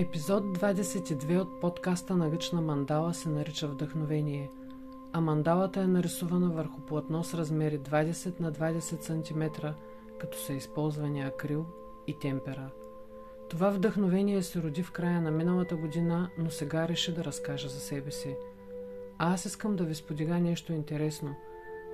[0.00, 4.50] Епизод 22 от подкаста на Ръчна мандала се нарича Вдъхновение,
[5.12, 9.66] а мандалата е нарисувана върху платно с размери 20 на 20 см,
[10.20, 11.66] като са използвани акрил
[12.06, 12.70] и темпера.
[13.48, 17.80] Това вдъхновение се роди в края на миналата година, но сега реши да разкажа за
[17.80, 18.36] себе си.
[19.18, 21.34] А аз искам да ви сподига нещо интересно.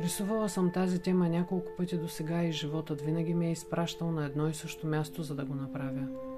[0.00, 4.26] Рисувала съм тази тема няколко пъти до сега и животът винаги ме е изпращал на
[4.26, 6.31] едно и също място, за да го направя.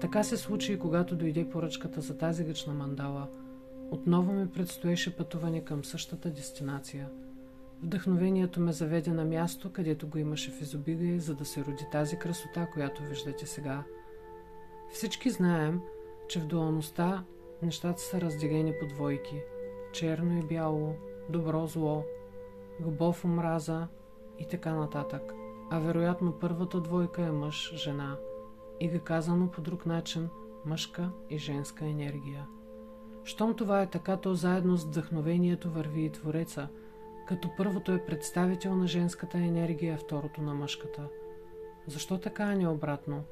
[0.00, 3.28] Така се случи и когато дойде поръчката за тази гъчна мандала.
[3.90, 7.08] Отново ми предстоеше пътуване към същата дестинация.
[7.82, 12.16] Вдъхновението ме заведе на място, където го имаше в изобилие, за да се роди тази
[12.16, 13.84] красота, която виждате сега.
[14.92, 15.80] Всички знаем,
[16.28, 17.24] че в дуалността
[17.62, 19.40] нещата са разделени по двойки.
[19.92, 20.94] Черно и бяло,
[21.28, 22.04] добро-зло,
[22.80, 23.88] любов-омраза
[24.38, 25.32] и така нататък.
[25.70, 28.16] А вероятно първата двойка е мъж-жена–
[28.80, 30.28] или казано по друг начин
[30.66, 32.46] мъжка и женска енергия.
[33.24, 36.68] Щом това е така, то заедно с вдъхновението върви и Твореца,
[37.28, 41.02] като първото е представител на женската енергия, а второто на мъжката.
[41.86, 43.24] Защо така, а не обратно?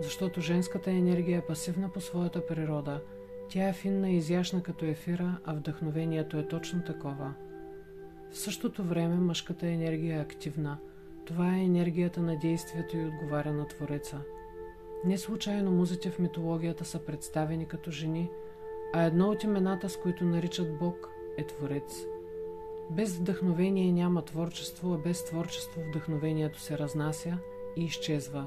[0.00, 3.00] Защото женската енергия е пасивна по своята природа.
[3.48, 7.34] Тя е финна и изящна като ефира, а вдъхновението е точно такова.
[8.30, 10.78] В същото време мъжката енергия е активна.
[11.24, 14.20] Това е енергията на действието и отговаря на Твореца–
[15.04, 18.30] не случайно музите в митологията са представени като жени,
[18.92, 22.06] а едно от имената, с които наричат Бог, е Творец.
[22.90, 27.38] Без вдъхновение няма творчество, а без творчество вдъхновението се разнася
[27.76, 28.46] и изчезва.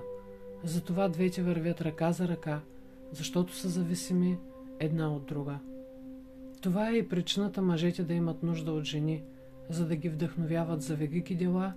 [0.64, 2.62] Затова двете вървят ръка за ръка,
[3.12, 4.38] защото са зависими
[4.80, 5.60] една от друга.
[6.62, 9.24] Това е и причината мъжете да имат нужда от жени,
[9.70, 11.74] за да ги вдъхновяват за велики дела,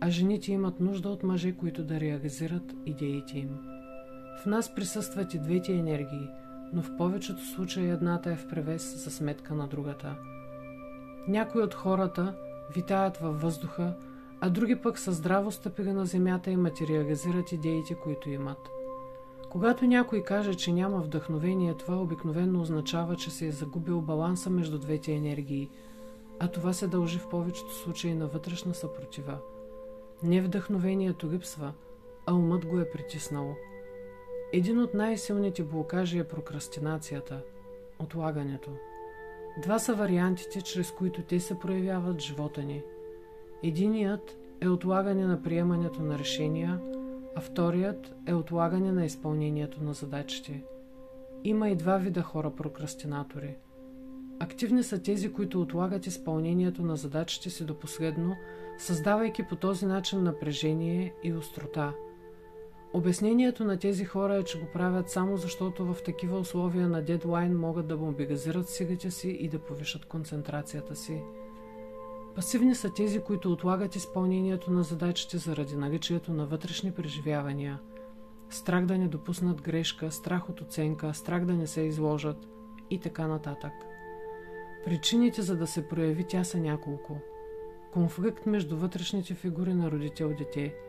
[0.00, 3.77] а жените имат нужда от мъже, които да реализират идеите им.
[4.42, 6.28] В нас присъстват и двете енергии,
[6.72, 10.16] но в повечето случаи едната е в превес за сметка на другата.
[11.28, 12.34] Някои от хората
[12.74, 13.94] витаят във въздуха,
[14.40, 18.68] а други пък са здраво стъпили на земята и материализират идеите, които имат.
[19.50, 24.78] Когато някой каже, че няма вдъхновение, това обикновено означава, че се е загубил баланса между
[24.78, 25.70] двете енергии,
[26.40, 29.38] а това се дължи в повечето случаи на вътрешна съпротива.
[30.22, 31.72] Не вдъхновението липсва,
[32.26, 33.54] а умът го е притиснало–
[34.52, 37.40] един от най-силните блокажи е прокрастинацията,
[37.98, 38.70] отлагането.
[39.62, 42.82] Два са вариантите, чрез които те се проявяват в живота ни.
[43.62, 46.80] Единият е отлагане на приемането на решения,
[47.34, 50.64] а вторият е отлагане на изпълнението на задачите.
[51.44, 53.56] Има и два вида хора прокрастинатори.
[54.40, 58.36] Активни са тези, които отлагат изпълнението на задачите си до последно,
[58.78, 61.92] създавайки по този начин напрежение и острота–
[62.92, 67.58] Обяснението на тези хора е, че го правят само защото в такива условия на дедлайн
[67.58, 71.22] могат да мобилизират силите си и да повишат концентрацията си.
[72.34, 77.80] Пасивни са тези, които отлагат изпълнението на задачите заради наличието на вътрешни преживявания.
[78.50, 82.48] Страх да не допуснат грешка, страх от оценка, страх да не се изложат
[82.90, 83.72] и така нататък.
[84.84, 87.18] Причините за да се прояви тя са няколко.
[87.92, 90.74] Конфликт между вътрешните фигури на родител-дете–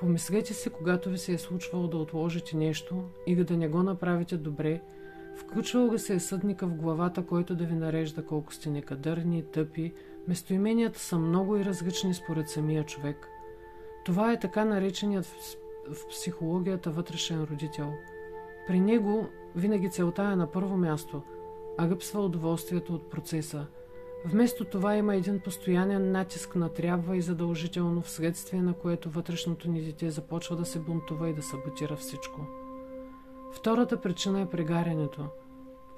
[0.00, 4.36] Помислете си, когато ви се е случвало да отложите нещо или да не го направите
[4.36, 4.80] добре,
[5.36, 9.92] включвал ли се е съдника в главата, който да ви нарежда колко сте некадърни, тъпи,
[10.28, 13.28] местоименията са много и различни според самия човек.
[14.04, 17.92] Това е така нареченият в, психологията вътрешен родител.
[18.66, 21.22] При него винаги целта е на първо място,
[21.78, 23.66] а липсва удоволствието от процеса–
[24.28, 29.82] Вместо това има един постоянен натиск на трябва и задължително, вследствие на което вътрешното ни
[29.82, 32.40] дете започва да се бунтува и да саботира всичко.
[33.52, 35.28] Втората причина е прегарянето.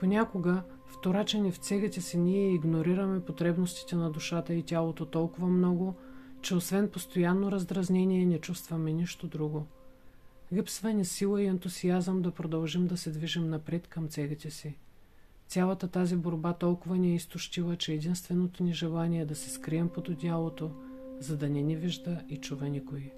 [0.00, 5.94] Понякога, вторачени в целите си, ние игнорираме потребностите на душата и тялото толкова много,
[6.43, 9.67] че освен постоянно раздразнение не чувстваме нищо друго.
[10.53, 14.76] Липсва ни сила и ентусиазъм да продължим да се движим напред към целите си.
[15.49, 19.89] Цялата тази борба толкова ни е изтощила, че единственото ни желание е да се скрием
[19.89, 20.71] под одялото,
[21.21, 23.12] за да не ни вижда и чува никой.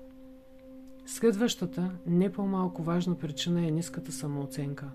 [1.06, 4.86] Следващата, не по-малко важна причина е ниската самооценка.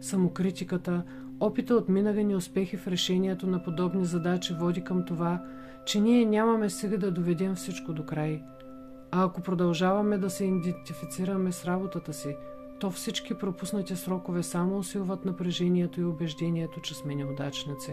[0.00, 1.04] Самокритиката,
[1.40, 5.44] опита от минали неуспехи в решението на подобни задачи води към това,
[5.86, 8.42] че ние нямаме сили да доведем всичко до край.
[9.10, 12.36] А ако продължаваме да се идентифицираме с работата си,
[12.80, 17.92] то всички пропуснати срокове само усилват напрежението и убеждението, че сме неудачници.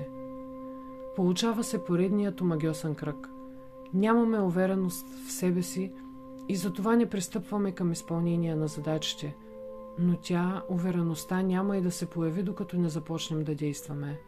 [1.16, 3.30] Получава се поредният омагиосен кръг.
[3.94, 5.92] Нямаме увереност в себе си
[6.50, 9.36] и затова не пристъпваме към изпълнение на задачите.
[10.00, 14.20] но тя, увереността, няма и да се появи, докато не започнем да действаме.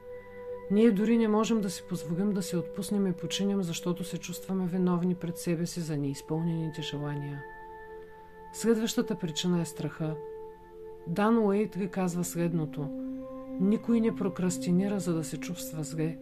[0.71, 4.67] Ние дори не можем да си позволим да се отпуснем и починем, защото се чувстваме
[4.67, 7.43] виновни пред себе си за неизпълнените желания.
[8.53, 10.15] Следващата причина е страха.
[11.07, 12.89] Дан Уейт ги казва следното.
[13.59, 16.17] Никой не прокрастинира, за да се чувства зле.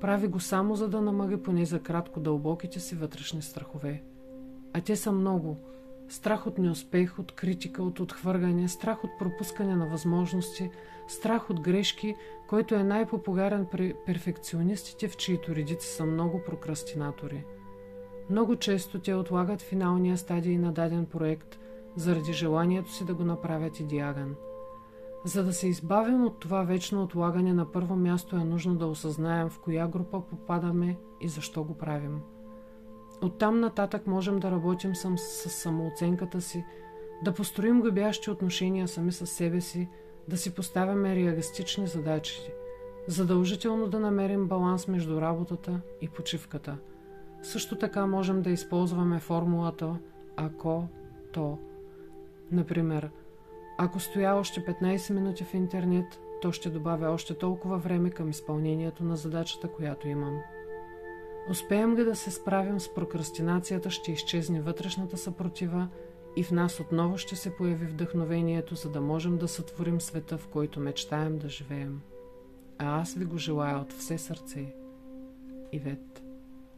[0.00, 4.02] Прави го само, за да намали поне за кратко дълбоките си вътрешни страхове.
[4.72, 5.56] А те са много.
[6.08, 10.70] Страх от неуспех, от критика, от отхвърляне, страх от пропускане на възможности,
[11.08, 12.14] страх от грешки,
[12.48, 17.44] който е най-популярен при перфекционистите, в чието редици са много прокрастинатори.
[18.30, 21.58] Много често те отлагат финалния стадий на даден проект
[21.96, 24.34] заради желанието си да го направят идеален.
[25.24, 29.48] За да се избавим от това вечно отлагане, на първо място е нужно да осъзнаем
[29.48, 32.20] в коя група попадаме и защо го правим.
[33.22, 36.64] Оттам нататък можем да работим с, с самооценката си,
[37.24, 39.88] да построим губящи отношения сами с себе си,
[40.28, 42.52] да си поставяме реалистични задачи,
[43.08, 46.76] задължително да намерим баланс между работата и почивката.
[47.42, 49.98] Също така можем да използваме формулата
[50.36, 50.88] ако,
[51.32, 51.58] то.
[52.52, 53.10] Например,
[53.78, 59.04] ако стоя още 15 минути в интернет, то ще добавя още толкова време към изпълнението
[59.04, 60.40] на задачата, която имам.
[61.50, 65.88] Успеем ли да се справим с прокрастинацията, ще изчезне вътрешната съпротива
[66.36, 70.48] и в нас отново ще се появи вдъхновението, за да можем да сътворим света, в
[70.48, 72.00] който мечтаем да живеем.
[72.78, 74.74] А аз ви го желая от все сърце.
[75.72, 76.31] Ивет.